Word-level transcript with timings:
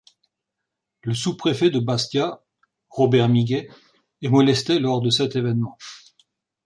Le 1.03 1.13
sous-préfet 1.13 1.69
de 1.69 1.77
Bastia 1.77 2.43
Robert 2.89 3.29
Miguet 3.29 3.67
est 4.23 4.29
molesté 4.29 4.79
lors 4.79 4.99
de 4.99 5.11
cet 5.11 5.35
événement. 5.35 5.77